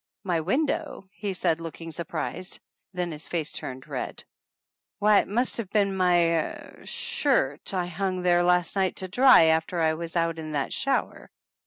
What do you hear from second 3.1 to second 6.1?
his face turned red. "Why, it must have been